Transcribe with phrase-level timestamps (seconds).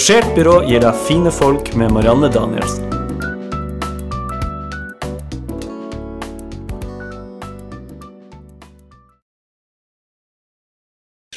[0.00, 2.86] Engasjert byrå gir deg fine folk med Marianne Danielsen.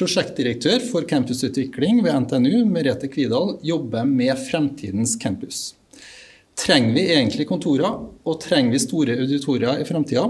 [0.00, 5.74] Prosjektdirektør for campusutvikling ved NTNU, Merete Kvidal, jobber med fremtidens campus.
[6.56, 10.24] Trenger vi egentlig kontorer, og trenger vi store auditorier i fremtida?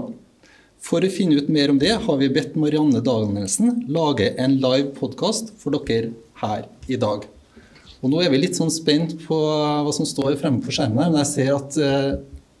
[0.83, 4.91] For å finne ut mer om det, har vi bedt Marianne Danielsen lage en live
[4.99, 6.11] podkast for dere
[6.43, 7.23] her i dag.
[8.03, 11.21] Og nå er vi litt sånn spent på hva som står fremme på skjermen, men
[11.23, 12.15] jeg ser at eh,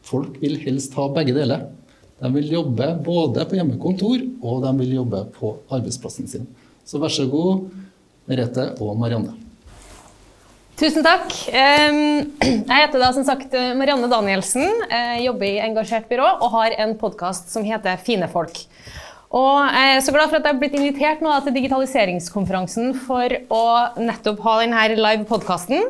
[0.05, 1.67] folk vil helst ha begge deler.
[2.21, 6.45] De vil jobbe både på hjemmekontor, og de vil jobbe på arbeidsplassen sin.
[6.87, 7.65] Så vær så god,
[8.29, 9.35] Merete og Marianne.
[10.79, 11.31] Tusen takk.
[11.51, 14.65] Jeg heter da som sagt Marianne Danielsen,
[15.23, 18.63] jobber i Engasjert byrå og har en podkast som heter Fine folk.
[19.35, 23.33] Og jeg er så glad for at jeg har blitt invitert nå til digitaliseringskonferansen for
[23.51, 23.63] å
[23.99, 25.89] nettopp ha denne live podkasten.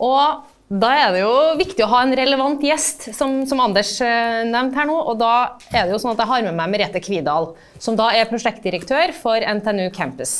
[0.00, 4.40] Og da er det jo viktig å ha en relevant gjest, som, som Anders eh,
[4.48, 4.96] nevnte her nå.
[5.12, 5.34] Og da
[5.68, 9.12] er det jo sånn at jeg har med meg Merete Kvidal, som da er prosjektdirektør
[9.14, 10.34] for NTNU Campus.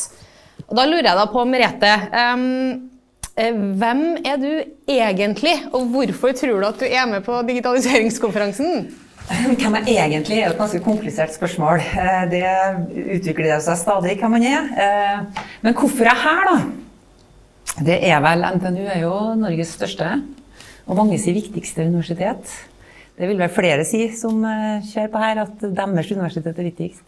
[0.67, 1.95] Og da lurer jeg da på, Merete.
[2.17, 2.45] Um,
[3.37, 4.53] hvem er du
[4.89, 8.89] egentlig, og hvorfor tror du at du er med på digitaliseringskonferansen?
[9.61, 11.83] Hvem er egentlig er et ganske komplisert spørsmål.
[11.83, 12.47] Eh, det
[13.19, 15.27] utvikler seg stadig hvem man er.
[15.65, 16.59] Men hvorfor er jeg her, da?
[17.77, 20.15] Det er vel NTNU er jo Norges største
[20.87, 22.51] og mange sier viktigste universitet.
[23.17, 27.03] Det vil vel flere si som eh, ser på her, at deres universitet er viktigst.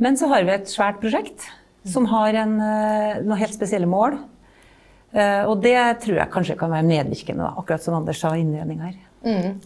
[0.00, 1.48] Men så har vi et svært prosjekt
[1.88, 4.18] som har en, eh, noen helt spesielle mål.
[5.10, 8.84] Eh, og det tror jeg kanskje kan være medvirkende, akkurat som Anders sa i innledning
[8.84, 8.98] her.
[9.24, 9.56] Mm.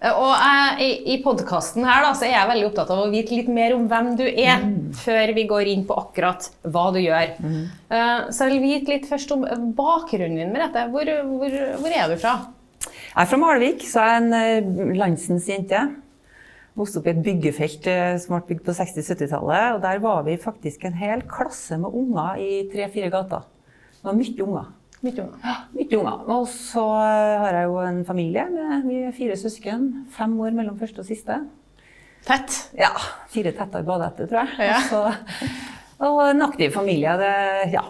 [0.00, 3.50] Og jeg, I podkasten her da, så er jeg veldig opptatt av å vite litt
[3.52, 4.94] mer om hvem du er, mm.
[4.96, 7.34] før vi går inn på akkurat hva du gjør.
[7.44, 7.58] Mm.
[7.92, 9.44] Uh, så jeg vil vite litt først om
[9.76, 10.86] bakgrunnen din med dette.
[10.94, 12.32] Hvor, hvor, hvor, er du fra?
[12.80, 15.84] Jeg er fra Malvik, så jeg er en uh, landsens jente.
[16.80, 19.76] Vokste opp i et byggefelt som ble bygd på 60-70-tallet.
[19.76, 23.44] og Der var vi faktisk en hel klasse med unger i tre-fire gater.
[23.98, 24.76] Det var mye unger.
[25.00, 25.38] Mye unger.
[25.40, 26.24] Ja, mye unger.
[26.34, 29.86] Og så har jeg jo en familie med vi er fire søsken.
[30.12, 31.38] Fem år mellom første og siste.
[32.26, 32.58] Tett?
[32.76, 32.92] Ja.
[33.32, 34.68] Fire tette i badeetter, tror jeg.
[34.68, 34.76] Ja.
[34.76, 35.48] Også,
[36.04, 37.16] og en aktiv familie.
[37.20, 37.32] Det,
[37.72, 37.86] ja.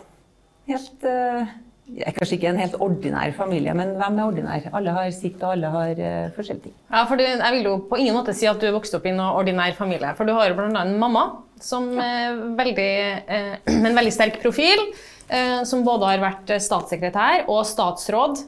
[0.70, 1.50] Helt uh,
[1.98, 4.70] er kanskje ikke en helt ordinær familie, men hvem er ordinær?
[4.78, 6.76] Alle har sitt, og alle har uh, forskjellige ting.
[6.92, 9.14] Ja, for Jeg vil jo på ingen måte si at du er vokst opp i
[9.16, 10.14] noen ordinær familie.
[10.18, 10.70] For du har jo bl.a.
[10.84, 11.26] en mamma
[11.60, 12.06] som ja.
[12.06, 12.92] er veldig,
[13.26, 14.92] uh, med en veldig sterk profil.
[15.30, 18.40] Eh, som både har vært statssekretær og statsråd.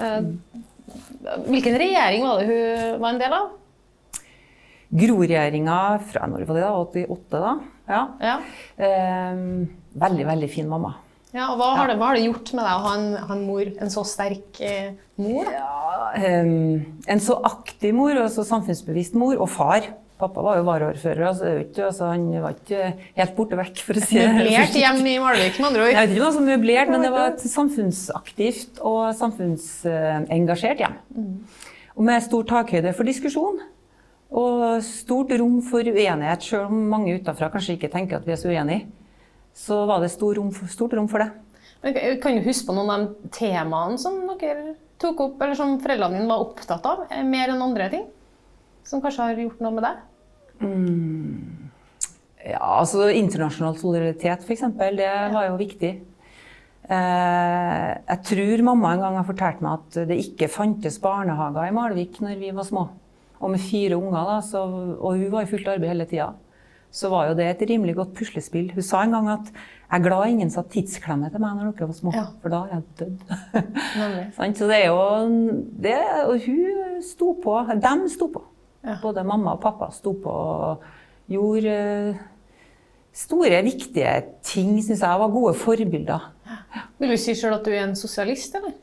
[0.00, 0.20] Eh,
[1.46, 3.50] hvilken regjering var det hun var en del av?
[4.90, 5.76] Gro-regjeringa
[6.10, 6.72] fra når var det da?
[6.80, 7.52] 88, da.
[7.90, 8.00] Ja.
[8.24, 8.38] ja.
[8.80, 9.44] Eh,
[10.00, 10.96] veldig, veldig fin mamma.
[11.30, 13.34] Ja, og hva har, det, hva har, det, gjort med deg å ha en, ha
[13.36, 15.46] en mor, en så sterk eh, mor?
[15.46, 16.08] Ja,
[16.42, 19.86] um, en så aktiv mor og så samfunnsbevisst mor, og far.
[20.20, 21.50] Pappa var jo varaordfører, altså,
[21.86, 23.80] altså, han var ikke helt borte vekk.
[23.86, 24.28] for å si det.
[24.36, 25.92] Møblert hjemme i Malvik, med andre ord?
[25.94, 30.98] Jeg vet ikke noe som møblert, men det var et samfunnsaktivt og samfunnsengasjert hjem.
[31.16, 31.36] Mm.
[31.96, 33.62] Og med stor takhøyde for diskusjon.
[34.30, 38.38] Og stort rom for uenighet, selv om mange utenfra kanskje ikke tenker at vi er
[38.40, 38.86] så uenige.
[39.56, 41.32] Så var det stort rom for, stort rom for det.
[41.80, 45.78] Men kan du huske på noen av de temaene som dere tok opp, eller som
[45.80, 48.06] foreldrene dine var opptatt av, mer enn andre ting?
[48.86, 50.06] Som kanskje har gjort noe med deg?
[50.60, 51.70] Mm.
[52.40, 54.64] Ja, altså internasjonal solidaritet f.eks.
[54.78, 55.92] Det var jo viktig.
[56.90, 61.74] Eh, jeg tror mamma en gang har fortalt meg at det ikke fantes barnehager i
[61.74, 62.86] Malvik når vi var små.
[63.40, 64.64] Og med fire unger, da, så,
[64.98, 66.32] og hun var i fullt arbeid hele tida,
[66.92, 68.72] så var jo det et rimelig godt puslespill.
[68.74, 71.88] Hun sa en gang at jeg er glad ingen satte tidsklemme til meg når dere
[71.90, 72.26] var små, ja.
[72.42, 74.58] for da er jeg dødd.
[74.58, 75.00] så det er jo
[75.86, 77.56] det, Og hun sto på.
[77.70, 78.44] De sto på.
[78.84, 78.96] Ja.
[79.02, 80.84] Både mamma og pappa sto på og
[81.30, 82.20] gjorde eh,
[83.12, 84.12] store, viktige
[84.46, 85.22] ting, syns jeg.
[85.22, 86.30] Var gode forbilder.
[86.48, 86.86] Ja.
[87.00, 88.76] Vil du si sjøl at du er en sosialist, eller?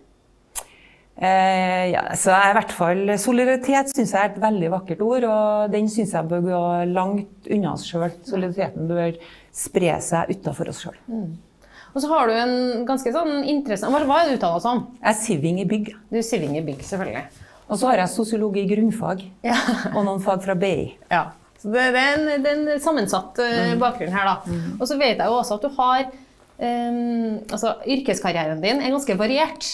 [1.18, 5.25] Eh, ja, så er i hvert fall Solidaritet syns jeg er et veldig vakkert ord,
[5.25, 6.60] og den syns jeg bør gå
[6.92, 8.12] langt unna oss sjøl.
[8.27, 9.18] Solidariteten bør
[9.56, 11.00] spre seg utafor oss sjøl.
[11.10, 11.31] Mm.
[11.95, 14.83] Og så har du en ganske sånn interessant Hva er du utdanna som?
[15.00, 15.89] Jeg er siving i bygg.
[16.12, 17.47] Du er siving i bygg, selvfølgelig.
[17.68, 19.58] Og så har jeg sosiologi grunnfag ja.
[19.96, 20.94] og noen fag fra BI.
[21.12, 21.25] Ja.
[21.58, 24.38] Så det, det, er en, det, er en, sammensatt uh, bakgrunn her, da.
[24.46, 24.78] Mm.
[24.78, 29.18] Og så vet jeg jo også at du har um, Altså, yrkeskarrieren din er ganske
[29.19, 29.72] variert.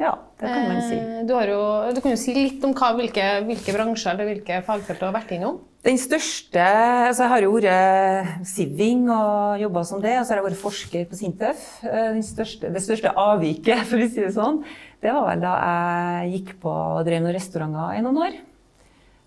[0.00, 1.00] Ja, det kan man si.
[1.00, 1.64] Uh, du, jo,
[1.96, 5.16] du, kan jo si litt om hva, hvilke, hvilke, bransjer eller hvilke fagfelt du har
[5.16, 5.58] vært innom?
[5.80, 10.42] Den største altså Jeg har jo vært siving og jobba som det, og så har
[10.42, 11.64] jeg vært forsker på Sintef.
[11.86, 14.60] Eh, den største, det største avviket, for å si det sånn,
[15.00, 18.38] det var vel da jeg gikk på og drev noen restauranter i noen år.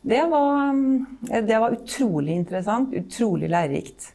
[0.04, 0.82] Det var,
[1.48, 4.12] det var utrolig interessant, utrolig lærerikt.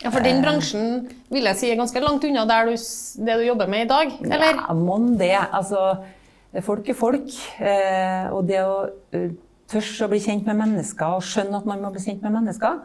[0.00, 2.76] Ja, For den bransjen vil jeg si er ganske langt unna der du,
[3.24, 4.14] det du jobber med i dag?
[4.24, 4.64] eller?
[4.66, 5.36] Ja, mon det.
[5.38, 6.00] Altså,
[6.66, 7.36] folk er folk.
[7.60, 8.88] Eh, og det å
[9.70, 12.82] tørre å bli kjent med mennesker og skjønne at man må bli kjent med mennesker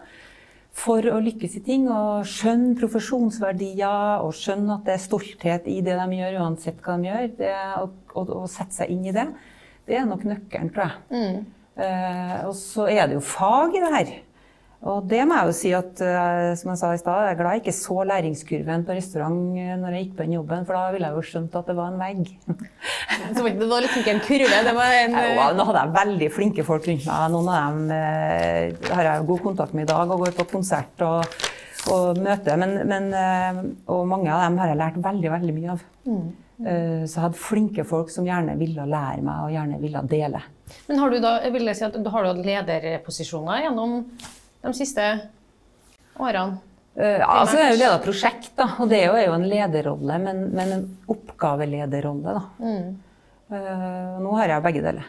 [0.76, 5.78] for å lykkes i ting, og skjønne profesjonsverdier og skjønne at det er stolthet i
[5.86, 9.16] det de gjør, uansett hva de gjør, det, og, og, og sette seg inn i
[9.16, 9.30] det,
[9.88, 11.06] det er nok nøkkelen, tror jeg.
[11.16, 11.46] Mm.
[11.76, 14.12] Uh, og så er det jo fag i det her.
[14.86, 17.38] Og det må jeg jo si at, eh, som jeg sa i stad, jeg er
[17.40, 20.78] glad jeg ikke så læringskurven på restaurant eh, når jeg gikk på den jobben, for
[20.78, 22.30] da ville jeg jo skjønt at det var en vegg.
[23.36, 26.30] Så det var liksom ikke en kurve, det var en Ja, nå hadde jeg veldig
[26.36, 27.34] flinke folk rundt meg.
[27.34, 31.06] Noen av dem eh, har jeg god kontakt med i dag og går på konsert
[31.08, 31.38] og,
[31.96, 32.62] og møter.
[32.62, 33.12] Men, men,
[33.90, 35.86] og mange av dem har jeg lært veldig, veldig mye av.
[36.06, 36.26] Mm.
[36.62, 40.46] så jeg hadde flinke folk som gjerne ville lære meg og gjerne ville dele.
[40.86, 44.04] Men har du da, jeg vil si at du har du hatt lederposisjoner gjennom
[44.66, 45.06] de siste
[46.20, 46.60] årene?
[46.96, 49.34] Uh, ja, altså, Jeg er jo leda prosjekt, da, og det er jo, er jo
[49.36, 52.38] en lederrolle, men, men en oppgavelederrolle.
[52.38, 52.70] da.
[53.46, 55.06] Eh, nå har jeg begge deler.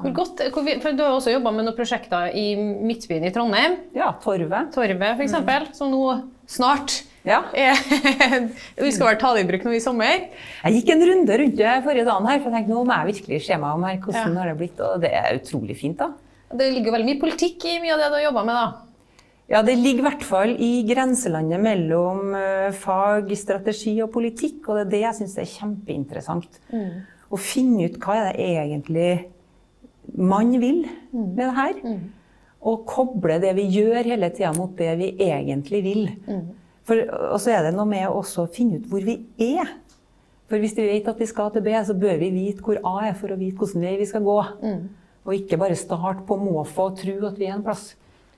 [0.00, 3.32] Hvor godt, hvor, vi- for Du har også jobba med noen prosjekter i Midtbyen i
[3.34, 3.74] Trondheim.
[3.92, 4.70] Ja, Torvet.
[4.72, 7.42] Torvet f.eks., som nå snart Ja.
[7.56, 10.26] Vi skal vel ta det i bruk nå i sommer.
[10.64, 13.10] Jeg gikk en runde rundt det forrige dagen her, for jeg tenkte nå må jeg
[13.14, 13.96] virkelig se meg om her.
[14.04, 14.40] Hvordan Ja.
[14.40, 14.80] har det blitt?
[14.84, 16.10] Og det er utrolig fint, da.
[16.54, 18.66] Det ligger jo veldig mye politikk i mye av det du har jobba med, da.
[19.52, 24.78] Ja, det ligger i hvert fall i grenselandet mellom eh, fag, strategi og politikk, og
[24.78, 26.60] det er det jeg syns er kjempeinteressant.
[27.28, 29.08] Å finne ut hva er det egentlig
[30.14, 31.80] man vil med det her.
[32.64, 36.04] Og koble det vi gjør hele tida mot det vi egentlig vil.
[36.88, 37.00] For,
[37.34, 39.68] og så er det noe med å også finne ut hvor vi er.
[40.48, 43.10] For hvis vi vet at vi skal til B, så bør vi vite hvor A
[43.10, 44.38] er for å vite hvilken vei vi skal gå.
[45.24, 47.94] Og ikke bare starte på måfå og tro at vi er en plass.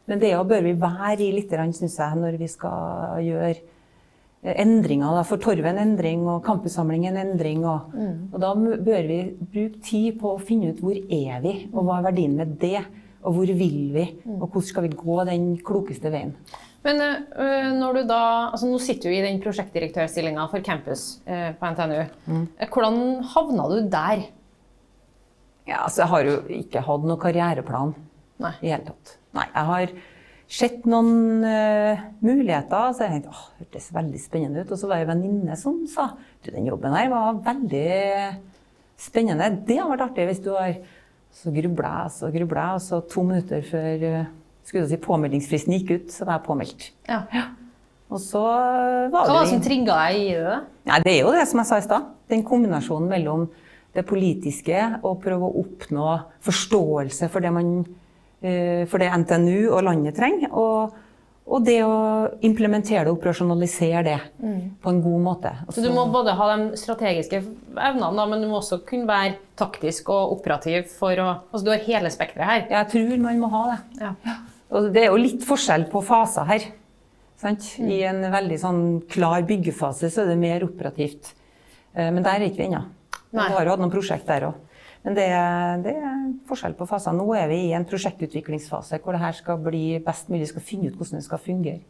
[0.06, 5.16] Men det bør vi være i litt, syns jeg, når vi skal gjøre eh, endringer.
[5.18, 5.24] Da.
[5.26, 7.64] For Torvet en endring, og campussamling en endring.
[7.66, 7.96] Og,
[8.30, 11.98] og da bør vi bruke tid på å finne ut hvor er vi, og hva
[11.98, 12.78] er verdien med det.
[13.26, 14.06] Og hvor vil vi,
[14.36, 16.36] og hvordan skal vi gå den klokeste veien.
[16.86, 18.22] Men øh, når du da,
[18.52, 22.02] altså Nå sitter du i den prosjektdirektørstillinga for campus øh, på NTNU.
[22.30, 22.44] Mm.
[22.70, 23.00] Hvordan
[23.32, 24.28] havna du der?
[25.66, 27.96] Ja, altså, jeg har jo ikke hatt noen karriereplan
[28.42, 28.52] Nei.
[28.62, 29.16] i hele tatt.
[29.36, 29.94] Nei, jeg har
[30.56, 34.70] sett noen uh, muligheter, så jeg tenkte åh, det hørtes veldig spennende ut.
[34.70, 37.90] Og så var det en venninne som sa du, den jobben her var veldig
[39.00, 39.50] spennende.
[39.66, 40.78] Det har vært artig hvis du har
[41.36, 44.28] Så grubla jeg, så grubla jeg, og så to minutter før uh,
[44.64, 46.86] skulle si, påmeldingsfristen gikk ut, så var jeg påmeldt.
[47.10, 47.42] Ja.
[48.06, 50.56] Og så var Hva var det det som trigga deg i det?
[50.88, 52.08] Nei, det er jo det som jeg sa i stad.
[52.30, 53.48] Den kombinasjonen mellom
[53.96, 56.12] det politiske og prøve å oppnå
[56.46, 57.72] forståelse for det, man,
[58.42, 60.52] eh, for det NTNU og landet trenger.
[60.52, 60.94] Og,
[61.46, 61.96] og det å
[62.46, 64.16] implementere det og operasjonalisere det
[64.82, 65.52] på en god måte.
[65.70, 67.38] Så du må både ha de strategiske
[67.76, 71.86] evnene, men du må også kunne være taktisk og operativ for å Altså du har
[71.86, 72.66] hele spekteret her.
[72.74, 73.78] Jeg tror man må ha det.
[74.02, 74.36] Ja.
[74.74, 76.66] Og det er jo litt forskjell på faser her.
[77.38, 77.66] Sant?
[77.78, 81.34] I en veldig sånn klar byggefase så er det mer operativt.
[81.94, 82.82] Eh, Men der er ikke vi ennå.
[83.32, 84.54] Vi har jo hatt noen prosjekt der òg.
[85.06, 87.12] Men det, er- det er forskjell på faser.
[87.14, 90.88] Nå er vi i en prosjektutviklingsfase hvor det her skal bli best mulig, skal finne
[90.90, 91.80] ut hvordan det skal fungere.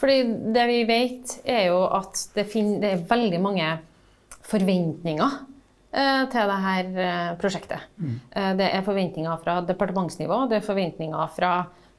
[0.00, 0.16] Fordi
[0.54, 2.46] det vi vet, er jo at det,
[2.80, 3.66] det er veldig mange
[4.48, 5.34] forventninger
[5.92, 7.84] eh, til dette eh, prosjektet.
[8.32, 11.52] Eh, det er forventninger fra departementsnivå, det er forventninger fra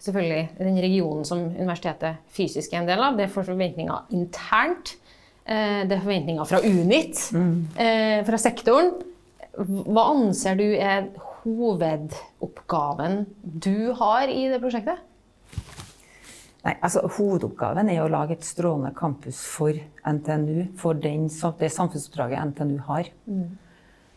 [0.03, 4.97] selvfølgelig den regionen som universitetet fysisk er en del av, det er forventninger internt.
[5.45, 7.55] Eh, Det er forventninger fra Unit, mm.
[8.27, 8.93] fra sektoren.
[9.53, 11.11] Hva anser du er
[11.43, 15.01] hovedoppgaven du har i det prosjektet?
[16.63, 19.75] Nei, altså Hovedoppgaven er å lage et strålende campus for
[20.07, 21.27] NTNU, for den,
[21.59, 23.09] det samfunnsoppdraget NTNU har.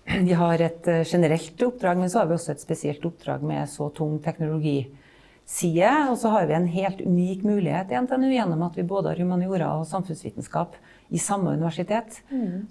[0.06, 3.66] Vi har et eh, generelt oppdrag, men så har vi også et spesielt oppdrag med
[3.66, 5.90] så tung teknologiside.
[6.12, 9.24] Og så har vi en helt unik mulighet i NTNU gjennom at vi både har
[9.24, 10.78] humaniora og samfunnsvitenskap
[11.10, 12.20] i samme universitet.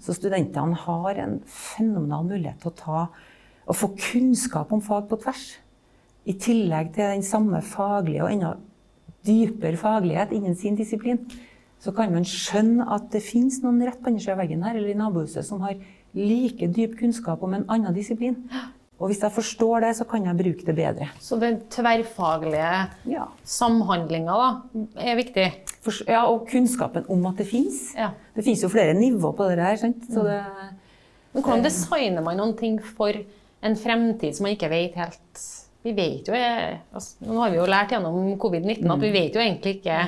[0.00, 3.00] Så studentene har en fenomenal mulighet til å ta
[3.66, 5.56] å få kunnskap om fag på tvers.
[6.26, 8.54] I tillegg til den samme faglige og enda
[9.26, 11.18] dypere faglighet innen sin disiplin,
[11.82, 14.78] så kan man skjønne at det finnes noen rett på andre siden av veggen her,
[14.78, 15.76] eller i nabohuset som har
[16.16, 18.38] like dyp kunnskap om en annen disiplin.
[18.96, 21.10] Og hvis jeg forstår det, så kan jeg bruke det bedre.
[21.20, 23.26] Så den tverrfaglige Ja.
[23.44, 24.62] samhandlinga
[24.96, 25.52] er viktig.
[25.86, 27.80] For, ja, og kunnskapen om at det fins.
[27.96, 28.10] Ja.
[28.36, 29.78] Det fins jo flere nivåer på det der.
[29.80, 30.04] Sant?
[30.10, 30.40] Så det,
[31.36, 33.12] Men hvordan designer man noen ting for
[33.62, 35.44] en fremtid som man ikke vet helt
[35.86, 39.40] Vi vet jo altså, Nå har vi jo lært gjennom covid-19 at vi vet jo
[39.44, 39.98] egentlig ikke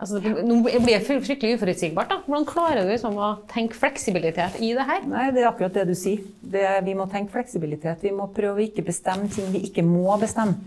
[0.00, 2.08] altså, Nå blir det fry- fryktelig uforutsigbart.
[2.10, 2.18] da.
[2.26, 5.06] Hvordan klarer du liksom å tenke fleksibilitet i det her?
[5.06, 6.24] nei, det er akkurat det du sier.
[6.42, 8.02] Det, vi må tenke fleksibilitet.
[8.02, 10.58] Vi må prøve å ikke bestemme ting vi ikke må bestemme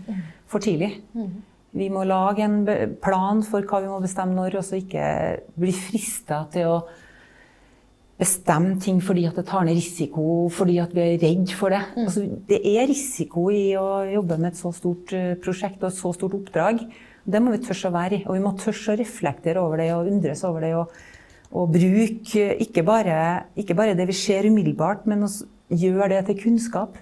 [0.46, 0.94] for tidlig.
[1.72, 2.58] Vi må lage en
[3.00, 5.06] plan for hva vi må bestemme når, og så ikke
[5.56, 6.76] bli frista til å
[8.22, 11.80] bestemme ting fordi at det tar ned risiko, fordi at vi er redd for det.
[12.04, 15.98] Altså, det er risiko i å jobbe med et så stort eh, prosjekt og et
[15.98, 16.84] så stort oppdrag.
[17.24, 18.22] Det må vi tørre å være i.
[18.26, 20.74] Og vi må tørre å reflektere over det og undres over det.
[20.78, 20.92] Og,
[21.56, 23.16] og bruke ikke bare,
[23.58, 25.24] ikke bare det vi ser umiddelbart, men
[25.72, 27.00] gjøre det til kunnskap.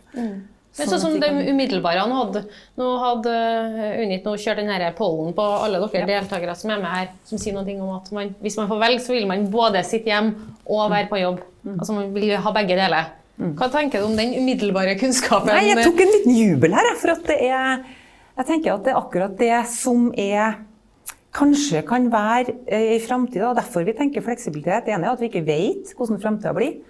[0.80, 2.42] Men Sånn som de umiddelbare han hadde,
[2.80, 6.90] Nå hadde eh, Unit nå kjørt den pollen på alle dere deltakere som er med
[6.90, 9.84] her, som sier noe om at man, hvis man får velge, så vil man både
[9.86, 10.32] sitte hjem
[10.66, 11.42] og være på jobb.
[11.62, 11.74] Mm.
[11.76, 13.12] Altså man vil ha begge deler.
[13.40, 15.48] Hva tenker du om den umiddelbare kunnskapen?
[15.48, 17.86] Nei, jeg tok en liten jubel her, for at det er
[18.40, 20.58] Jeg tenker at det er akkurat det som er
[21.30, 24.88] Kanskje kan være eh, i framtida, og derfor vi tenker fleksibilitet.
[24.88, 26.80] Det ene er at vi ikke vet hvordan framtida blir.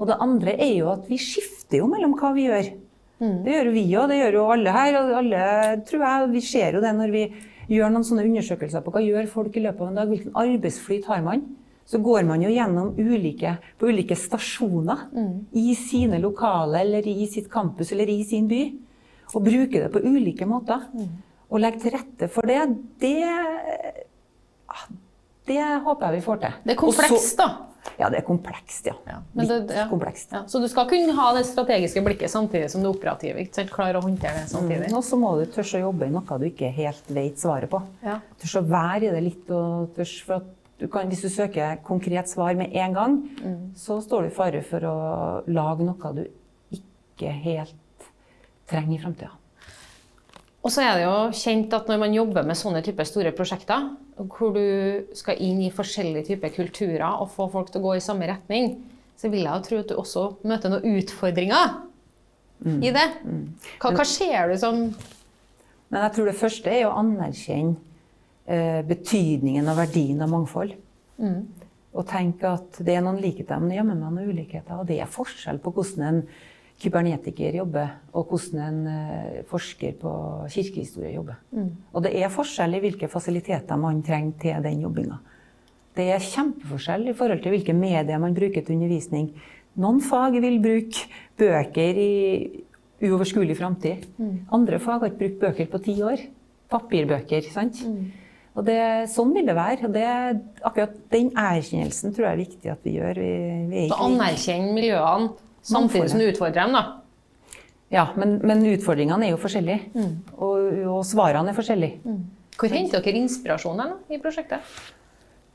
[0.00, 2.70] Og det andre er jo at vi skifter jo mellom hva vi gjør.
[3.44, 4.98] Det gjør jo vi òg, det gjør jo alle her.
[4.98, 5.42] Og alle,
[5.88, 7.24] tror jeg, vi ser jo det når vi
[7.72, 10.08] gjør noen sånne undersøkelser på hva gjør folk i løpet av en dag.
[10.10, 11.44] Hvilken arbeidsflyt har man?
[11.86, 15.08] Så går man jo gjennom ulike, på ulike stasjoner
[15.58, 18.62] i sine lokaler eller i sitt campus eller i sin by.
[19.34, 20.84] Og bruker det på ulike måter.
[21.50, 22.60] Og legge til rette for det,
[23.02, 23.16] det
[24.68, 24.86] ah,
[25.46, 26.52] Det håper jeg vi får til.
[26.64, 27.48] Det er Og komplekst, da.
[27.98, 28.94] Ja, det er komplekst, ja.
[29.34, 29.84] Men det, Litt ja.
[29.90, 30.32] komplekst.
[30.32, 33.42] Ja, så du skal kunne ha det strategiske blikket samtidig som det operative.
[33.42, 33.72] ikke sant?
[33.74, 34.88] Klare å håndtere det samtidig.
[34.90, 37.70] Mm, Og så må du tørre å jobbe i noe du ikke helt vet svaret
[37.72, 37.82] på.
[38.04, 38.20] Ja.
[38.42, 39.50] Tørre å være i det litt.
[39.50, 40.50] og tørs, for at
[40.82, 43.18] du kan, Hvis du søker konkret svar med en gang,
[43.78, 44.96] så står du i fare for å
[45.46, 46.24] lage noe du
[46.74, 48.08] ikke helt
[48.66, 49.30] trenger i framtida.
[50.62, 53.90] Og så er det jo kjent at når man jobber med sånne typer store prosjekter,
[54.16, 58.04] hvor du skal inn i forskjellige typer kulturer og få folk til å gå i
[58.04, 58.76] samme retning,
[59.16, 61.78] så vil jeg jo tro at du også møter noen utfordringer
[62.82, 63.06] i det.
[63.82, 64.84] Hva, hva ser du som
[65.92, 67.74] Men jeg tror det første er å anerkjenne
[68.46, 70.72] eh, betydningen og verdien av mangfold.
[71.92, 74.78] Og tenke at det er noen likheter, men jammen meg noen ulikheter.
[74.80, 76.22] Og det er forskjell på hvordan en
[76.80, 80.12] kybernetiker jobber, og hvordan en eh, forsker på
[80.50, 81.38] kirkehistorie jobber.
[81.92, 85.20] Og det er forskjell i hvilke fasiliteter man trenger til den jobbinga.
[85.96, 89.28] Det er kjempeforskjell i forhold til hvilke medier man bruker til undervisning.
[89.76, 91.06] Noen fag vil bruke
[91.40, 92.12] bøker i
[93.02, 94.08] uoverskuelig framtid.
[94.52, 96.24] Andre fag har ikke brukt bøker på ti år.
[96.72, 97.44] Papirbøker.
[97.52, 97.82] sant?
[98.52, 99.88] Og det, sånn vil det være.
[99.88, 100.08] og det,
[100.64, 103.20] akkurat den erkjennelsen tror jeg er viktig at vi gjør.
[103.20, 103.32] Vi,
[103.70, 106.76] vi er ikke anerkjenne miljøene samtidig som du utfordrer dem?
[106.76, 106.82] da?
[107.92, 110.04] Ja, men, men utfordringene er jo forskjellige.
[110.38, 112.16] Og, og svarene er forskjellige.
[112.58, 114.64] Hvor henter dere inspirasjonen i prosjektet?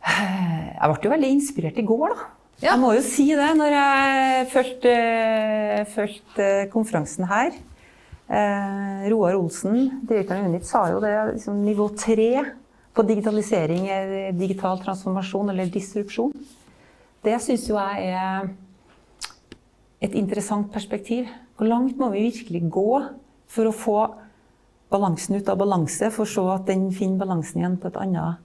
[0.08, 2.28] Jeg ble jo veldig inspirert i går, da.
[2.58, 2.72] Ja.
[2.72, 4.94] Jeg må jo si det når jeg fulgte,
[5.94, 7.52] fulgte konferansen her.
[8.28, 12.32] Eh, Roar Olsen, direktøren i Unit, sa jo det liksom, nivå tre
[12.98, 16.34] på digitalisering er digital transformasjon eller disrupsjon.
[17.24, 18.50] Det syns jo jeg er
[20.04, 21.28] et interessant perspektiv.
[21.58, 22.90] Hvor langt må vi virkelig gå
[23.50, 24.00] for å få
[24.94, 28.44] balansen ut av balanse, for så at den finner balansen igjen annet,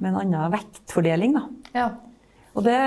[0.00, 1.36] med en annen vektfordeling?
[1.76, 1.92] Ja.
[2.56, 2.78] Og, det,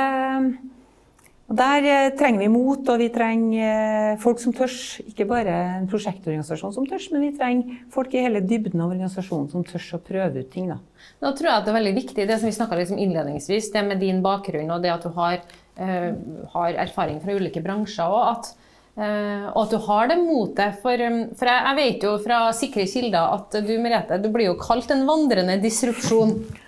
[1.47, 4.97] og der eh, trenger vi mot, og vi trenger eh, folk som tørs.
[5.05, 9.51] Ikke bare en prosjektorganisasjon som tørs, men vi trenger folk i hele dybden av organisasjonen
[9.53, 10.73] som tørs å prøve ut ting.
[10.73, 10.81] Da.
[11.23, 13.85] Nå tror jeg at det er veldig viktig, det som vi snakka liksom innledningsvis, det
[13.87, 15.39] med din bakgrunn og det at du har,
[15.77, 18.49] har erfaring fra ulike bransjer, og at,
[18.97, 20.75] eh, og at du har det motet.
[20.83, 24.51] For, um, for jeg, jeg vet jo fra sikre kilder at du Merete, du blir
[24.51, 26.37] jo kalt en vandrende disrupsjon.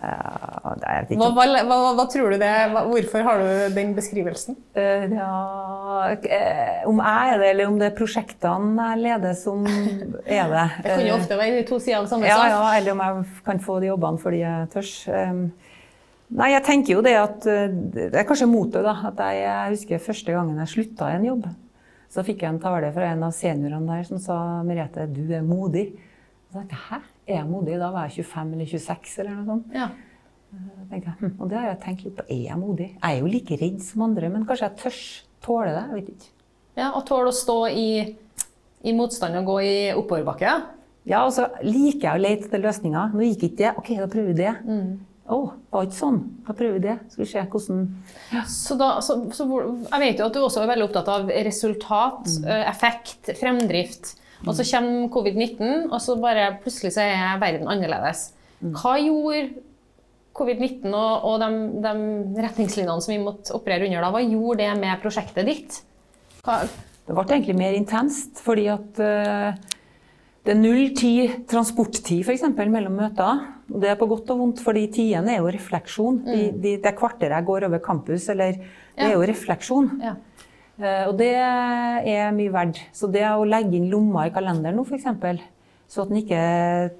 [0.00, 0.70] Uh,
[1.18, 2.70] Hva, hva, hva, hva tror du det er?
[2.72, 4.56] Hvorfor har du den beskrivelsen?
[4.72, 9.66] Uh, Ja, eh, om jeg er det, eller om det er prosjektene jeg leder som
[10.24, 10.64] er det.
[10.86, 12.48] Det kan jo Eh, ofte være to sider av samme sak.
[12.48, 14.94] ja, eller om jeg kan få de jobbene fordi jeg tørs.
[15.12, 15.42] Um,
[16.30, 18.92] Nei, jeg tenker jo det at uh, Det er kanskje motet, da.
[19.08, 21.48] At jeg, jeg husker første gangen jeg slutta i en jobb.
[22.10, 25.42] Så fikk jeg en tale fra en av seniorene der som sa Merete, du er
[25.46, 25.92] modig.
[26.50, 27.00] Så tenkte hæ?
[27.30, 27.76] Er jeg modig?
[27.78, 29.74] Da var jeg 25 eller 26 eller noe sånt.
[29.74, 29.90] Ja.
[30.90, 32.26] Tenkte jeg, hm, og det har jeg tenkt litt på.
[32.26, 32.88] Er jeg modig?
[32.96, 34.98] Jeg er jo like redd som andre, men kanskje jeg tør
[35.46, 35.84] tåle det?
[35.84, 36.32] Jeg vet ikke.
[36.80, 37.86] Ja, Og tåle å stå i,
[38.82, 40.56] i motstand og gå i oppoverbakke.
[41.10, 41.22] Ja.
[41.22, 43.14] Og så liker jeg å lete etter løsninger.
[43.14, 43.72] Nå gikk ikke det.
[43.78, 44.56] OK, da prøver vi det.
[45.30, 46.20] Å, det var ikke sånn.
[46.46, 46.96] Da prøver vi det.
[47.12, 47.84] Skal vi se hvordan
[48.50, 49.46] Så da, så, så,
[49.86, 52.48] jeg vet jo at du også er veldig opptatt av resultat, mm.
[52.72, 54.16] effekt, fremdrift.
[54.48, 58.30] Og så kommer covid-19, og så bare plutselig så er verden annerledes.
[58.60, 59.60] Hva gjorde
[60.36, 61.48] covid-19 og, og de,
[61.84, 65.80] de retningslinjene som vi måtte operere under da, hva gjorde det med prosjektet ditt?
[66.46, 66.62] Hva,
[67.06, 69.50] Det ble egentlig mer intenst, fordi at uh,
[70.46, 73.42] det er null tid transporttid eksempel, mellom møter.
[73.70, 76.20] Og det er på godt og vondt, fordi tidene er jo refleksjon.
[76.26, 79.94] De, de, det kvarteret jeg går over campus, eller det er jo refleksjon.
[80.02, 80.16] ja.
[80.80, 82.78] Uh, og det er mye verdt.
[82.96, 85.10] Så det å legge inn lomma i kalenderen nå, f.eks.,
[85.90, 86.40] så at en ikke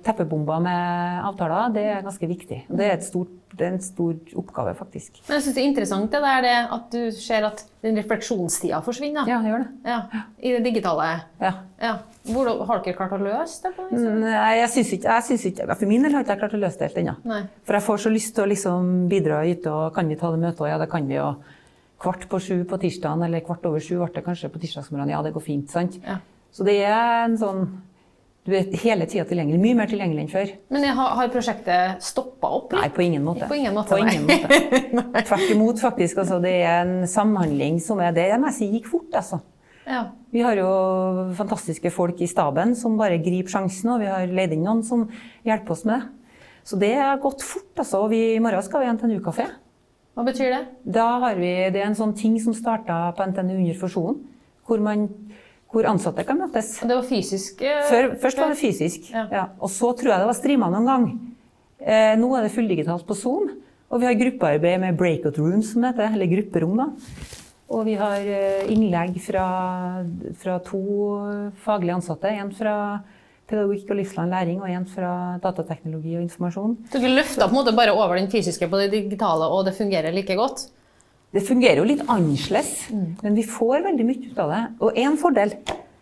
[0.03, 2.57] tepper bomber med avtaler, det er ganske viktig.
[2.67, 5.21] Det er, et stort, det er en stor oppgave, faktisk.
[5.29, 8.81] Men jeg synes det er interessant det der det at du ser at den refleksjonstida
[8.83, 9.31] forsvinner.
[9.31, 9.93] Ja, det gjør det.
[9.93, 11.07] Ja, I det digitale.
[11.39, 11.53] Ja.
[11.79, 11.93] Ja.
[12.35, 13.73] Hvor, har dere klart å løse det?
[13.77, 13.87] på?
[13.95, 16.61] Nei, jeg syns ikke, jeg syns ikke For min del har jeg ikke klart å
[16.65, 17.39] løse det helt ennå.
[17.69, 20.33] For jeg får så lyst til å liksom bidra og yte, og kan vi ta
[20.35, 20.65] det møtet?
[20.67, 21.21] Og ja, det kan vi.
[21.23, 25.15] Og kvart på sju på tirsdagen, eller kvart over sju ble det kanskje på tirsdagsmorgenen.
[25.15, 26.01] Ja, det går fint, sant?
[26.03, 26.19] Ja.
[26.51, 27.69] Så det er en sånn
[28.49, 29.61] Du er hele tida tilgjengelig.
[29.61, 30.53] Mye mer tilgjengelig enn før.
[30.73, 32.73] Men har, har prosjektet stoppa opp?
[32.73, 32.95] Nei, litt?
[32.97, 33.49] på ingen måte.
[33.51, 35.25] På ingen måte, På ingen måte.
[35.29, 36.23] Tvert imot, faktisk.
[36.23, 39.43] Altså, det er en samhandling som er det jeg gikk fort, altså.
[39.85, 40.07] Ja.
[40.33, 40.71] Vi har jo
[41.37, 45.09] fantastiske folk i staben som bare griper sjansen, og vi har leid inn noen som
[45.47, 46.39] hjelper oss med det.
[46.71, 48.05] Så det har gått fort, altså.
[48.09, 49.51] Vi, I morgen skal vi ha NTNU-kafé.
[50.17, 50.65] Hva betyr det?
[50.97, 54.25] Da har vi, Det er en sånn ting som starta på NTNU under fusjonen,
[54.69, 55.09] hvor, man,
[55.71, 56.73] hvor ansatte kan møtes.
[56.83, 59.27] Det var fysisk eh, Før, først var det fysisk, Ja.
[59.31, 59.45] ja.
[59.61, 61.05] og så tror jeg det var streama noen gang.
[61.81, 63.53] Eh, nå er det fulldigitalt på Zoom,
[63.91, 66.77] og vi har gruppearbeid med breakout rooms, som det heter, eller grupperom.
[66.77, 66.89] da.
[67.71, 69.47] Og vi har eh, innlegg fra,
[70.43, 70.81] fra to
[71.63, 72.33] faglige ansatte.
[72.35, 72.75] En fra
[73.51, 75.13] pedagogikk og livslang læring, og en fra
[75.43, 76.77] datateknologi og informasjon.
[76.93, 80.15] Dere løfta på en måte bare over den fysiske på det digitale, og det fungerer
[80.15, 80.67] like godt?
[81.33, 84.63] Det fungerer jo litt annerledes, men vi får veldig mye ut av det.
[84.83, 85.53] Og én fordel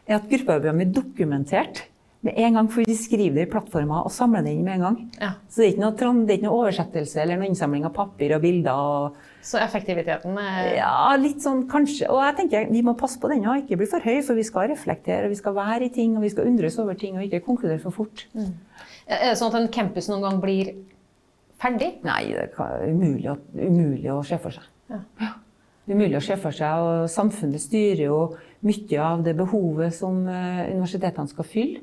[0.08, 1.82] er at gruppearbeidet er dokumentert
[2.24, 4.84] med en gang, for vi skriver det i plattformer og samler det inn med en
[4.86, 4.96] gang.
[5.20, 5.28] Ja.
[5.52, 8.32] Så det er ikke noe, det er ikke noe oversettelse eller noe innsamling av papir
[8.34, 8.80] og bilder.
[8.80, 12.08] Og, Så effektiviteten er ja, litt sånn kanskje.
[12.10, 14.46] Og jeg tenker vi må passe på den og ikke bli for høy, for vi
[14.48, 17.28] skal reflektere, og vi skal være i ting, og vi skal undres over ting, og
[17.28, 18.24] ikke konkludere for fort.
[19.06, 20.72] Er det sånn at en campus noen gang blir
[21.60, 21.92] ferdig?
[22.08, 24.66] Nei, det er umulig, å- umulig å se for seg.
[24.88, 25.02] Ja.
[25.88, 28.16] Det er mulig å se for seg, og samfunnet styrer jo
[28.66, 31.80] mye av det behovet som eh, universitetene skal fylle.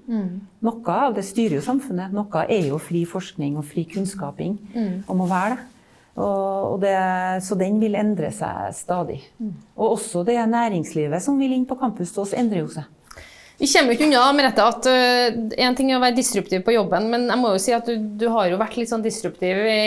[0.61, 2.13] Noe av det styrer jo samfunnet.
[2.13, 4.59] Noe er jo fri forskning og fri kunnskaping,
[5.07, 5.71] og må være det.
[6.15, 6.95] Og, det.
[7.43, 9.17] Så den vil endre seg stadig.
[9.75, 12.85] Og også det næringslivet som vil inn på campus til oss, endrer jo seg.
[13.55, 14.87] Vi kommer jo ikke unna Merete, at
[15.55, 17.95] én ting er å være disruptiv på jobben, men jeg må jo si at du,
[18.19, 19.77] du har jo vært litt sånn disruptiv i,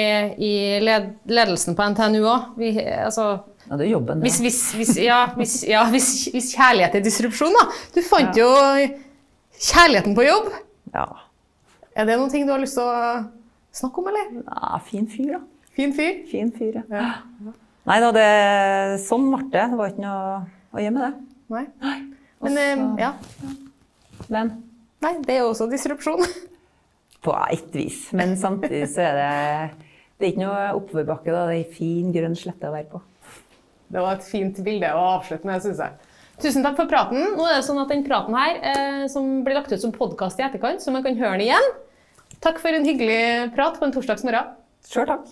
[0.40, 2.62] i led, ledelsen på NTNU òg.
[3.04, 3.26] Altså,
[3.68, 4.22] Ja, det er jobben.
[4.22, 4.33] det.
[4.40, 7.66] hvis, hvis, ja, hvis, ja, hvis, hvis kjærlighet er disrupsjon, da.
[7.92, 8.48] Du fant jo
[9.59, 10.48] kjærligheten på jobb.
[10.94, 11.07] Ja.
[11.98, 13.24] Er det noen ting du har lyst til å
[13.76, 14.31] snakke om, eller?
[14.48, 15.44] ja, fin fyr, da.
[15.76, 16.22] Fin fyr.
[16.31, 17.09] Fin fyr, ja.
[17.88, 18.28] Nei da, det,
[19.04, 19.68] sånn ble det.
[19.74, 20.38] Det var ikke noe
[20.72, 21.12] å gjøre med det.
[21.52, 21.98] Nei.
[22.44, 23.12] Men eh, Også- ja.
[24.29, 24.55] Men
[25.01, 26.24] Nei, det er jo også disrupsjon.
[27.24, 28.09] på et vis.
[28.18, 29.87] Men samtidig så er det
[30.18, 31.31] det er ikke noe oppoverbakke.
[31.31, 33.01] da, Det er ei fin, grønn slette å være på.
[33.88, 35.94] Det var et fint bilde å avslutte med, syns jeg.
[36.42, 37.37] Tusen takk for praten.
[37.38, 40.38] Nå er det sånn at den praten her, eh, som blir lagt ut som podkast
[40.42, 41.68] i etterkant, så man kan høre den igjen.
[42.42, 44.51] Takk for en hyggelig prat på en torsdagsmorgen.
[44.87, 45.31] Sjøl takk.